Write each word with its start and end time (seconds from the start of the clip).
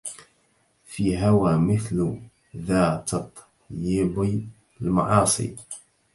في 0.85 1.19
هوى 1.19 1.57
مثل 1.57 2.17
ذا 2.55 3.05
تطيب 3.07 4.43
المعاصي 4.81 5.55